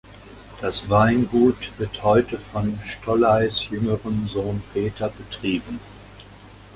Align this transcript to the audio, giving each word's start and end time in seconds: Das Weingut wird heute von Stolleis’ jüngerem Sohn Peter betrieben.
Das 0.61 0.89
Weingut 0.89 1.77
wird 1.77 2.01
heute 2.03 2.39
von 2.39 2.79
Stolleis’ 2.87 3.69
jüngerem 3.69 4.27
Sohn 4.29 4.63
Peter 4.73 5.09
betrieben. 5.09 5.79